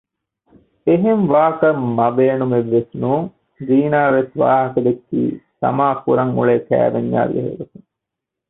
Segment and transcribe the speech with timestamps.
[0.85, 3.27] އެހެން ވާކަށް މަ ބޭނުމެއްވެސް ނޫން
[3.67, 5.21] ޒީނާ ވެސް ވާހަކަ ދެއްކީ
[5.61, 7.85] ސަމާ ކުރަން އުޅޭ ކައިވެންޏާއި ބެހޭގޮތުން